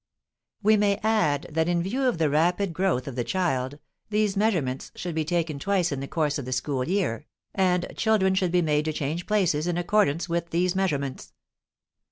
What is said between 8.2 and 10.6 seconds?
should be made to change places in accordance with